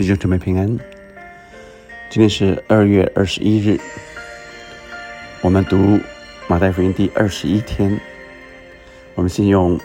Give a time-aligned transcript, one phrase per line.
[0.00, 0.66] 弟兄姊妹平安。
[2.08, 3.78] 今天是二月二十一日，
[5.42, 6.00] 我们读
[6.48, 8.00] 马太福音第二十一天。
[9.14, 9.78] 我们先用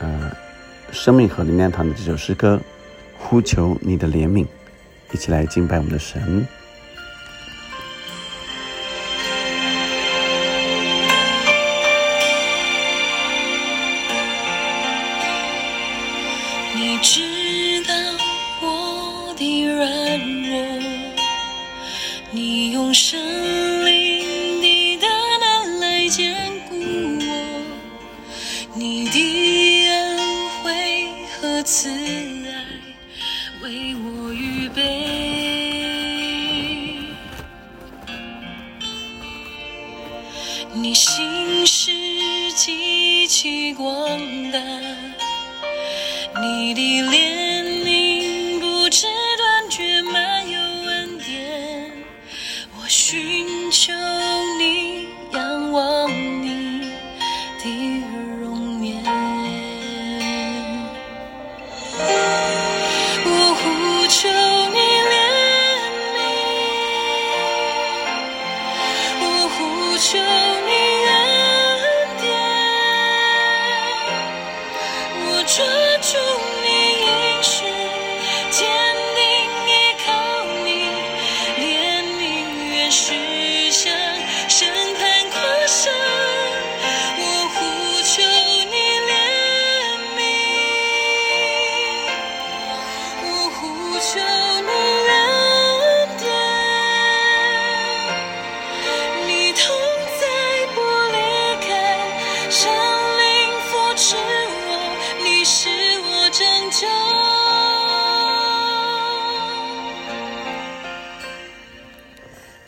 [0.00, 0.36] 呃
[0.90, 2.56] 生命和灵粮堂的这首诗歌
[3.20, 4.44] 《呼求你的怜悯》，
[5.12, 6.44] 一起来敬拜我们的神。
[40.72, 41.90] 你心事
[42.54, 44.18] 极其广
[44.52, 44.58] 大。
[46.40, 48.09] 你的怜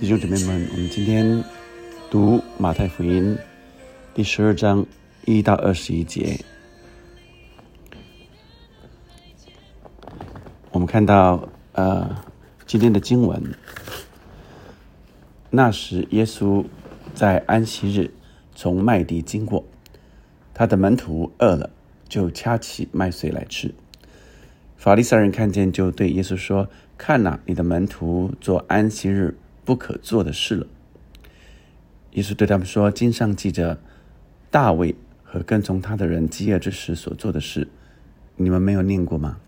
[0.02, 1.44] 弟兄姊妹们，我们今天
[2.10, 3.38] 读马太福音
[4.12, 4.84] 第十二章
[5.26, 6.40] 一到二十一节。
[10.72, 12.16] 我们看到，呃，
[12.66, 13.54] 今天的经文。
[15.50, 16.64] 那时，耶稣
[17.14, 18.10] 在安息日
[18.56, 19.64] 从麦地经过，
[20.52, 21.70] 他的门徒饿了，
[22.08, 23.72] 就掐起麦穗来吃。
[24.76, 30.66] 法利赛人看见，就对耶稣说：“看哪，你的门徒做安息日不可做的事了。”
[32.12, 33.80] 耶稣对他们说：“经上记着
[34.50, 37.68] 大卫和跟从他的人饥饿之时所做的事，
[38.36, 39.38] 你们没有念过吗？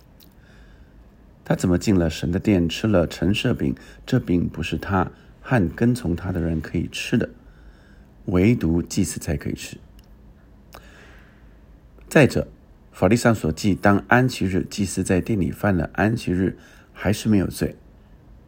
[1.45, 3.75] 他怎么进了神的殿，吃了陈设饼？
[4.07, 5.11] 这饼不是他
[5.43, 7.29] 和跟从他的人可以吃的，
[8.25, 9.77] 唯独祭司才可以吃。
[12.09, 12.49] 再者，
[12.93, 16.57] 法律上所记，当安息日祭司在店里犯了安息日，
[16.95, 17.77] 还是没有罪，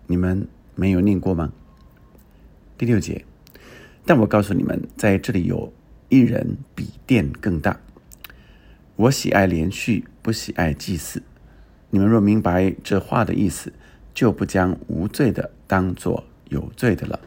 [0.06, 1.52] 你们没有念过吗？
[2.78, 3.24] 第六节，
[4.04, 5.72] 但我告诉你们，在这里有
[6.08, 7.80] 一人比殿更大。
[8.94, 11.22] 我喜爱连续，不喜爱祭祀。
[11.90, 13.72] 你们若明白这话的意思，
[14.14, 17.18] 就不将无罪的当作有罪的了，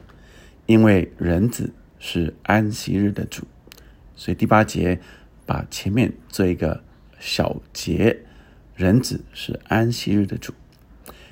[0.67, 3.45] 因为人子是安息日的主。
[4.16, 4.99] 所以第八节
[5.45, 6.83] 把前面做一个
[7.19, 8.19] 小节，
[8.75, 10.53] 人子是安息日的主。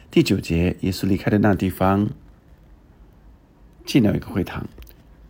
[0.10, 2.10] 第九节，耶稣离开的那地方，
[3.86, 4.66] 进了一个会堂，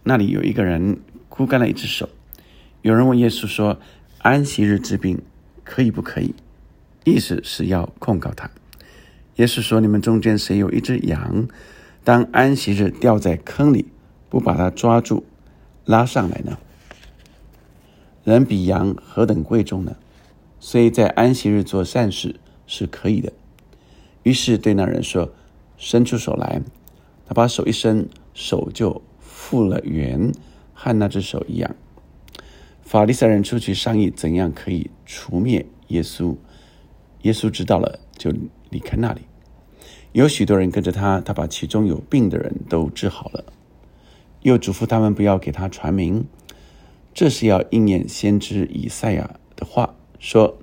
[0.03, 0.99] 那里有一个人
[1.29, 2.07] 枯干了一只手。
[2.83, 3.79] 有人问耶稣说
[4.19, 5.19] ：“安息日治病
[5.63, 6.35] 可以不可以？”
[7.03, 8.51] 意思是要控告他。
[9.37, 11.47] 耶稣说：“你们中间谁有一只羊，
[12.03, 13.87] 当安息日掉在坑里，
[14.29, 15.25] 不把它抓住，
[15.85, 16.59] 拉上来呢？
[18.23, 19.97] 人比羊何等贵重呢？
[20.59, 23.33] 所以在安息日做善事是可以的。”
[24.27, 25.31] 于是对那人说
[25.77, 26.61] ：“伸出手来。”
[27.25, 30.33] 他把手一伸，手就复了原，
[30.73, 31.73] 和那只手一样。
[32.81, 36.35] 法利赛人出去商议怎样可以除灭耶稣。
[37.22, 38.34] 耶稣知道了，就
[38.69, 39.22] 离开那里。
[40.11, 43.46] 有许多人跟着他，他把其中有病的人都治好了，
[44.41, 46.25] 又嘱咐他们不要给他传名。
[47.13, 50.57] 这是要应验先知以赛亚的话，说：“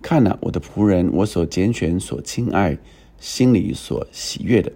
[0.00, 2.78] 看哪，我的仆人，我所拣选、所亲爱、
[3.20, 4.72] 心里所喜悦的，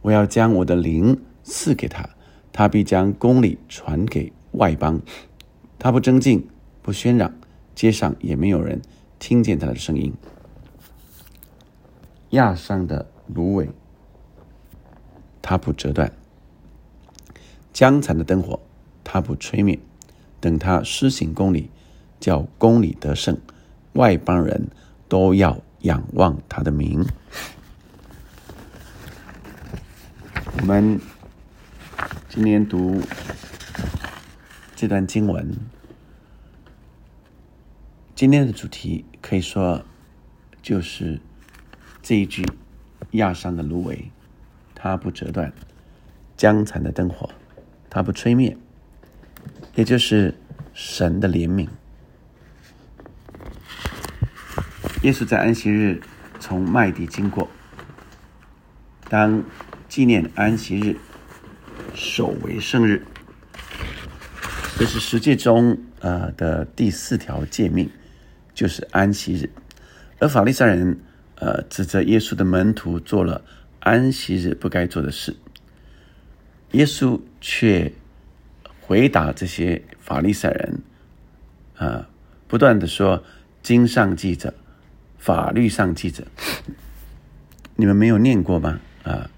[0.00, 2.08] 我要将我的灵赐给他，
[2.52, 5.00] 他必将公理传给外邦。
[5.78, 6.48] 他不争竞，
[6.82, 7.32] 不喧嚷，
[7.74, 8.82] 街上也没有人
[9.20, 10.12] 听见他的声音。”
[12.30, 13.68] 亚上的芦苇，
[15.42, 16.08] 他不折断；
[17.72, 18.58] 江残的灯火，
[19.04, 19.78] 他不吹灭。
[20.40, 21.70] 等他施行公理，
[22.18, 23.38] 叫公理得胜，
[23.92, 24.68] 外邦人
[25.08, 27.06] 都要仰望他的名。
[30.62, 31.00] 我们
[32.28, 33.02] 今天读
[34.76, 35.58] 这段经文，
[38.14, 39.84] 今天的主题可以说
[40.62, 41.20] 就是
[42.00, 42.46] 这一句
[43.10, 44.12] 压伤的芦苇，
[44.72, 45.50] 它不折断；
[46.36, 47.28] 江残的灯火，
[47.90, 48.56] 它不吹灭。
[49.74, 50.38] 也就是
[50.72, 51.68] 神的怜悯。
[55.02, 56.00] 耶稣在安息日
[56.38, 57.48] 从麦地经过，
[59.08, 59.42] 当
[59.92, 60.96] 纪念安息日，
[61.94, 63.04] 守为圣日。
[64.78, 67.90] 这是十诫中呃的第四条诫命，
[68.54, 69.50] 就是安息日。
[70.18, 70.98] 而法利赛人
[71.34, 73.44] 呃指责耶稣的门徒做了
[73.80, 75.36] 安息日不该做的事，
[76.70, 77.92] 耶稣却
[78.80, 80.80] 回答这些法利赛人，
[81.76, 82.08] 啊，
[82.48, 83.22] 不断的说
[83.62, 84.54] 经上记着。
[85.18, 86.26] 法律上记着，
[87.76, 88.80] 你们没有念过吗？
[89.02, 89.28] 啊，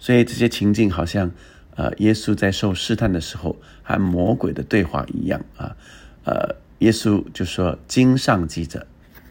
[0.00, 1.30] 所以这些情境好像，
[1.76, 3.54] 呃，耶稣在受试探的时候
[3.84, 5.76] 和魔鬼的对话一样啊，
[6.24, 8.84] 呃，耶稣就说经上记着，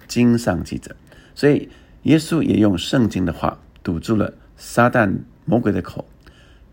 [0.07, 0.95] 经上记着，
[1.35, 1.67] 所以
[2.03, 5.13] 耶稣也用圣经的话堵住了撒旦
[5.43, 6.07] 魔鬼的口，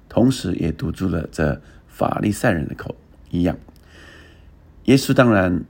[0.08, 2.94] 同时也堵住了这法利赛人的口
[3.30, 3.58] 一样。
[4.84, 5.64] 耶稣当然。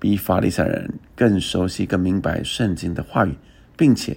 [0.00, 3.34] 比法利赛人更熟悉、更明白圣经的话语，
[3.76, 4.16] 并且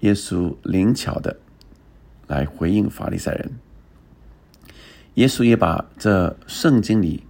[0.00, 1.38] 耶稣灵巧的
[2.30, 3.52] 来回应法利赛人。
[5.14, 7.24] 耶稣也把这圣经里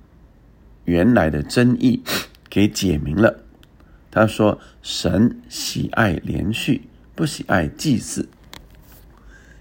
[0.84, 2.00] 原来的真意
[2.48, 3.42] 给解明了。
[4.12, 6.82] 他说：“神喜爱连续，
[7.16, 8.28] 不喜爱祭祀。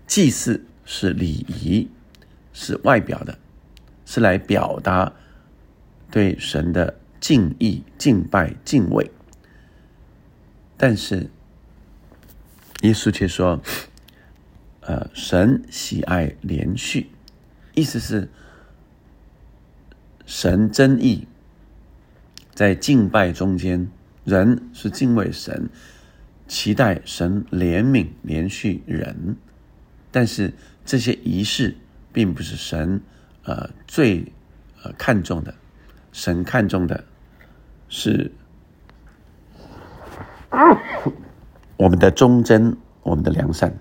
[0.05, 1.89] 祭祀是礼仪，
[2.53, 3.39] 是外表的，
[4.05, 5.11] 是来表达
[6.11, 9.11] 对神的。”敬意、敬拜、敬畏，
[10.77, 11.29] 但是
[12.79, 13.61] 耶稣却说
[14.89, 17.11] ：“呃，神喜爱连续，
[17.75, 18.27] 意思是
[20.25, 21.27] 神真意
[22.55, 23.87] 在敬拜中间，
[24.23, 25.69] 人是敬畏神，
[26.47, 29.35] 期待神怜悯连续人，
[30.09, 30.51] 但是
[30.83, 31.75] 这些仪式
[32.11, 32.99] 并不是神
[33.43, 34.25] 呃最
[34.81, 35.53] 呃看重的。”
[36.11, 37.03] 神看重的
[37.89, 38.31] 是
[41.77, 43.71] 我们的忠贞，我们的良善，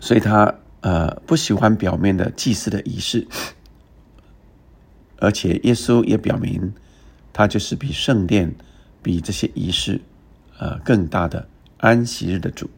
[0.00, 3.28] 所以他呃不喜欢表面的祭祀的仪式，
[5.18, 6.72] 而且耶稣也表明，
[7.32, 8.52] 他就是比圣殿、
[9.02, 10.00] 比这些仪式
[10.58, 12.68] 呃更大的安息日的主，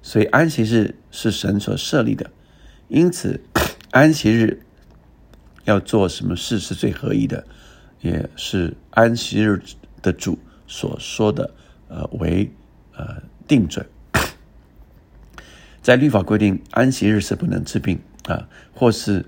[0.00, 2.30] 所以安息日是神所设立的，
[2.88, 3.38] 因此
[3.92, 4.62] 安息日。
[5.64, 7.46] 要做什么事是最合意的，
[8.00, 9.62] 也是安息日
[10.02, 10.36] 的主
[10.66, 11.48] 所说的，
[11.86, 12.50] 呃，为
[12.96, 13.86] 呃定准。
[15.82, 19.24] 在律法规定，安息日是不能治病啊，或是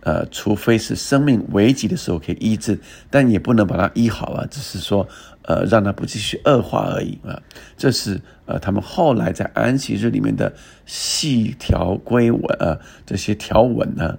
[0.00, 2.78] 呃，除非是生命危急的时候可以医治，
[3.08, 5.08] 但也不能把它医好啊，只是说
[5.42, 7.40] 呃，让它不继续恶化而已啊。
[7.78, 10.52] 这是呃，他们后来在安息日里面的
[10.84, 14.18] 细条规文呃，这些条文呢。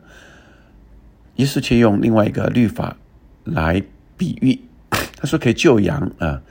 [1.36, 2.96] 耶稣却用另外一个律法
[3.44, 3.84] 来
[4.18, 4.58] 比喻，
[4.90, 6.42] 他说可以救羊啊，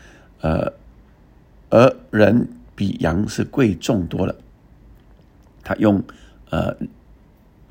[0.43, 0.73] 呃，
[1.71, 4.37] 而人比羊是贵重多了。
[5.65, 6.05] 他用
[6.51, 6.77] 呃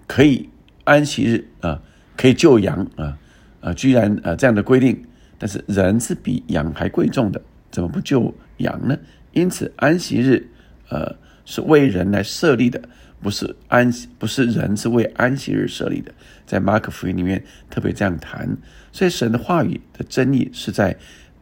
[0.08, 0.50] 可以
[0.84, 1.82] 安息日啊，
[2.18, 3.18] 可以救羊啊，
[3.62, 5.06] 啊，居然呃这样的规定，
[5.38, 8.98] 但是人是比羊还贵重的，怎么不救羊呢？
[9.32, 10.50] 因此安息日
[10.90, 12.82] 呃是为人来设立的。
[13.22, 16.14] 不是安息，不是人是为安息日设立的，
[16.46, 18.58] 在马可福音里面特别这样谈。
[18.92, 20.98] 所以神的话语的真意是在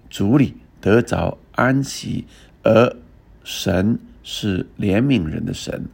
[0.08, 2.27] 主里得着安息，
[2.62, 2.96] 而
[3.43, 5.86] 神是怜悯人的神，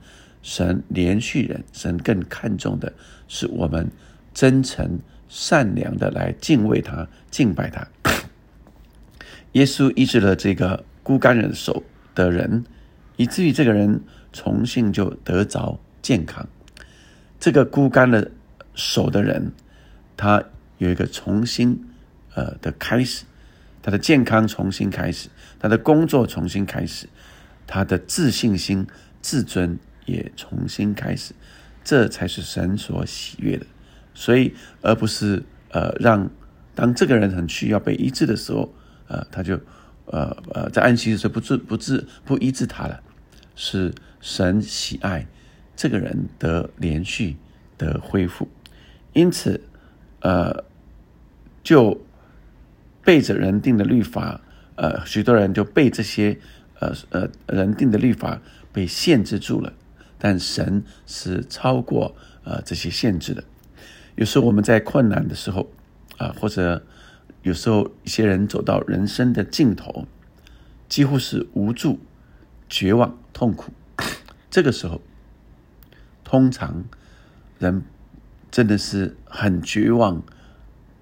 [0.47, 2.93] 神连续人，神更看重的
[3.27, 3.85] 是我们
[4.33, 7.85] 真诚善良的来敬畏他、敬拜他。
[9.51, 11.83] 耶稣医治了这个孤干人手
[12.15, 12.63] 的人，
[13.17, 13.99] 以至于这个人。
[14.33, 16.47] 重新就得着健康。
[17.39, 18.29] 这个孤干的
[18.75, 19.51] 手的人，
[20.15, 20.43] 他
[20.77, 21.81] 有一个重新
[22.35, 23.23] 呃的开始，
[23.81, 27.07] 他的健康重新开始，他的工作重新开始，
[27.65, 28.85] 他的自信心、
[29.21, 31.35] 自尊也重新开始。
[31.83, 33.65] 这才是神所喜悦的。
[34.15, 36.27] 所以，而不是呃让
[36.73, 38.73] 当这个人很需要被医治的时候，
[39.07, 39.59] 呃，他就
[40.05, 43.03] 呃呃在安息的时候不治不治不医治他了。
[43.59, 45.25] 是神喜爱
[45.75, 47.35] 这个人的连续
[47.75, 48.47] 的恢复，
[49.13, 49.59] 因此，
[50.19, 50.63] 呃，
[51.63, 51.99] 就
[53.03, 54.41] 背着人定的律法，
[54.75, 56.37] 呃，许多人就被这些
[56.79, 58.39] 呃呃人定的律法
[58.71, 59.73] 被限制住了，
[60.17, 63.43] 但神是超过呃这些限制的。
[64.15, 65.69] 有时候我们在困难的时候
[66.17, 66.83] 啊，或者
[67.43, 70.07] 有时候一些人走到人生的尽头，
[70.89, 71.99] 几乎是无助、
[72.67, 73.71] 绝望、痛苦，
[74.49, 75.01] 这个时候，
[76.23, 76.83] 通常
[77.59, 77.83] 人
[78.49, 80.23] 真的是很绝望，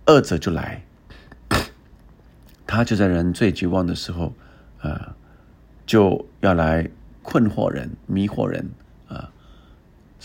[0.07, 0.83] 恶者就来。
[2.67, 4.33] 他就在人最绝望的时候，
[4.81, 5.15] 啊，
[5.85, 6.89] 就要来
[7.21, 8.71] 困惑人、迷惑人，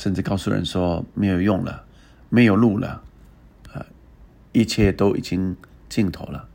[0.01, 1.85] 甚至告诉人说没有用了，
[2.31, 3.03] 没有路了，
[3.71, 3.85] 啊，
[4.51, 5.55] 一切都已经
[5.91, 6.49] 尽头了。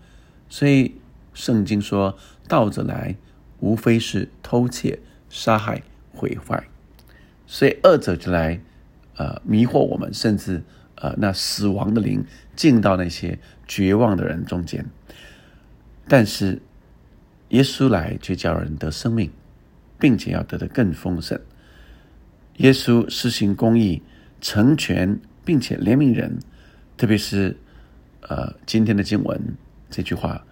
[0.49, 0.95] 所以
[1.35, 3.15] 圣经说，盗者来，
[3.59, 4.97] 无非是偷窃、
[5.29, 6.67] 杀害、毁坏。
[7.45, 8.59] 所以恶者就来，
[9.17, 10.63] 呃，迷惑我们，甚至
[10.95, 12.25] 呃，那死亡的灵
[12.55, 13.37] 进到那些
[13.67, 14.83] 绝望的人中间。
[16.07, 16.59] 但是，
[17.49, 19.29] 耶稣来却叫人得生命，
[19.99, 21.39] 并且要得的更丰盛。
[22.57, 24.01] 耶稣施行公义，
[24.39, 26.39] 成全并且怜悯人，
[26.97, 27.57] 特别是
[28.21, 29.55] 呃今天的经文
[29.89, 30.45] 这句话：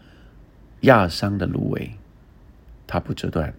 [0.82, 1.92] 压伤的芦苇，
[2.86, 3.54] 它不折断；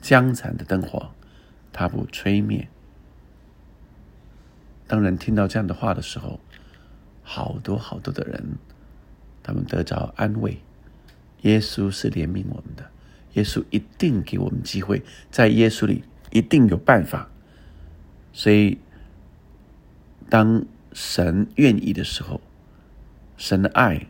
[0.00, 1.10] 江残的灯火，
[1.72, 2.68] 它不吹灭。
[4.88, 6.40] 当人听到这样的话的时候，
[7.22, 8.58] 好多好多的人。
[9.44, 10.60] 他们得着安慰。
[11.40, 12.88] 耶稣是怜悯我们的，
[13.32, 15.02] 耶稣一定给我们机会，
[15.32, 17.30] 在耶稣里一定有办法。
[18.32, 18.78] 所以，
[20.28, 22.40] 当神愿意的时候，
[23.36, 24.06] 神的爱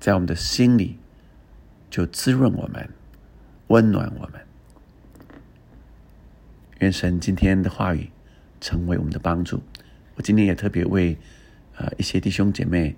[0.00, 0.98] 在我们的心里
[1.88, 2.88] 就滋润我们，
[3.68, 4.40] 温暖我们。
[6.80, 8.10] 愿神今天的话语
[8.60, 9.62] 成为我们的帮助。
[10.16, 11.16] 我今天也特别为
[11.76, 12.96] 呃一些弟兄姐妹。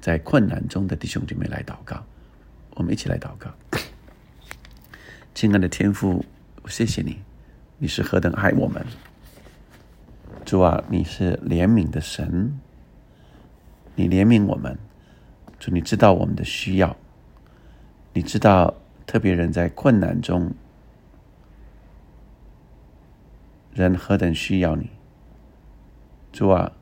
[0.00, 2.02] 在困难中的弟兄姐妹来祷告，
[2.70, 3.50] 我们一起来祷告。
[5.34, 6.24] 亲爱的天父，
[6.66, 7.18] 谢谢你，
[7.82, 8.84] 你是何等爱我们。
[10.44, 12.60] 主啊，你是怜悯的神，
[13.94, 14.78] 你怜悯我们。
[15.58, 16.94] 主，你知道我们的需要，
[18.12, 18.74] 你知道
[19.06, 20.52] 特别人在困难中，
[23.72, 24.90] 人何等需要你。
[26.30, 26.72] 主啊，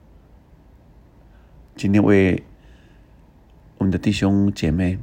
[1.77, 2.43] 今天为。
[3.79, 4.99] 我们的弟兄姐妹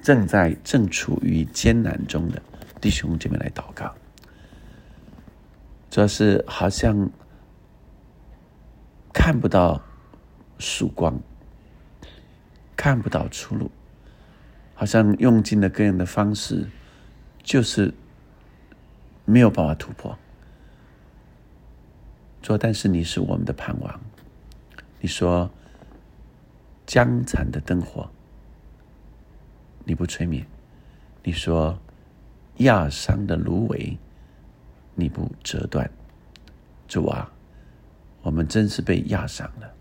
[0.00, 2.40] 正在正处于艰难中的
[2.80, 3.94] 弟兄姐妹来祷告，
[5.94, 7.08] 主要是好像
[9.12, 9.80] 看不到
[10.58, 11.20] 曙光，
[12.74, 13.70] 看不到出路，
[14.74, 16.68] 好像用尽了各样的方式，
[17.44, 17.94] 就是
[19.24, 20.18] 没有办法突破。
[22.42, 24.00] 说，但是你是我们的盼望，
[25.00, 25.48] 你说。
[26.86, 28.10] 江残的灯火，
[29.84, 30.42] 你不吹灭；
[31.22, 31.78] 你说
[32.56, 33.96] 压伤的芦苇，
[34.94, 35.90] 你不折断。
[36.86, 37.32] 主啊，
[38.22, 39.72] 我们真是被压伤了。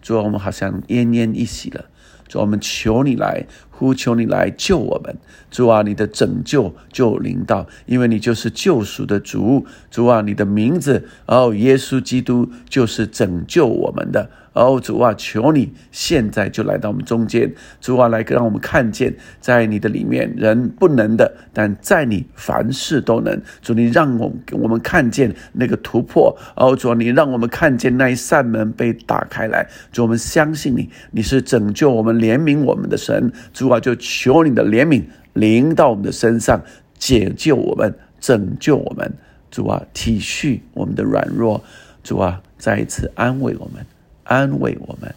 [0.00, 1.90] 主啊，我们好像奄奄一息了。
[2.28, 5.16] 主，我们求你来，呼求你来救我们。
[5.50, 9.64] 主啊，你的拯救就临到，因为你就是救赎的主。
[9.90, 14.28] 主啊，你的名字哦，耶稣基督就是拯救我们的。
[14.52, 23.38] 哦，主啊，求你现在就来到我们中间，主啊，来让我们看见，在你的里面人不能的，但在你凡事都能。
[23.60, 26.34] 主，你让我我们看见那个突破。
[26.56, 29.68] 哦，主啊，你让我们看见那一扇门被打开来。
[29.92, 33.32] 主，我们相信你，你是拯救我们、怜悯我们的神。
[33.52, 36.62] 主啊，就求你的怜悯临到我们的身上，
[36.98, 39.12] 解救我们，拯救我们。
[39.50, 41.62] 主啊，体恤我们的软弱。
[42.02, 43.84] 主啊，再一次安慰我们。
[44.24, 45.14] 安慰我们，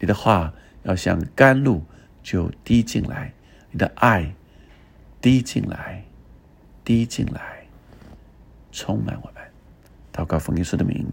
[0.00, 1.82] 你的话要像甘露
[2.22, 3.32] 就滴进来，
[3.70, 4.34] 你的爱
[5.20, 6.04] 滴进来，
[6.84, 7.66] 滴进来，
[8.72, 9.42] 充满我们。
[10.12, 11.06] 祷告奉耶稣的名，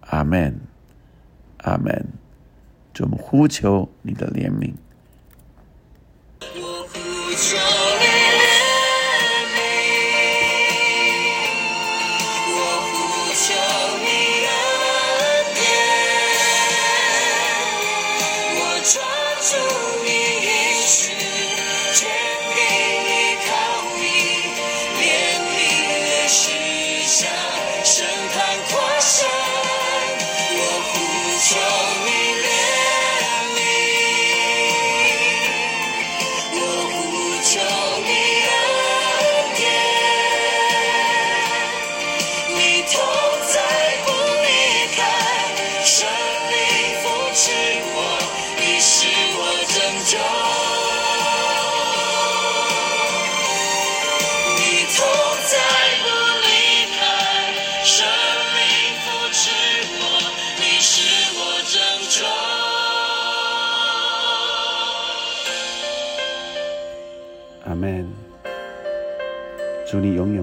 [0.00, 0.54] 阿门，
[1.58, 2.06] 阿门。
[2.98, 4.72] 就我们呼求你的怜悯。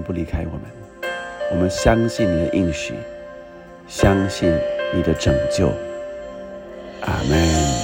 [0.06, 0.62] 不离开我们，
[1.50, 2.94] 我们相信你的应许，
[3.88, 4.56] 相信
[4.94, 5.66] 你的拯救。
[7.00, 7.75] 阿门。